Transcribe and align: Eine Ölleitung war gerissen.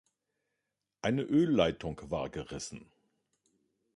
Eine 1.03 1.21
Ölleitung 1.21 1.95
war 2.09 2.31
gerissen. 2.31 2.89